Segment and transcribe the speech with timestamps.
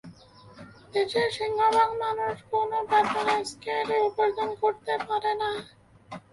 [0.93, 4.49] দেশের সিংহভাগ মানুষ কোনো বেতন স্কেলে উপার্জন
[5.09, 5.51] করেন না।